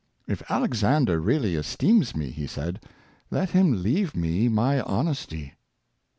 [0.27, 2.79] "If Alexander really esteems me,'' he said,''
[3.29, 5.53] let him leave me my honesty.""